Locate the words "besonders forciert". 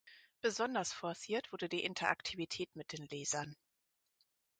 0.41-1.51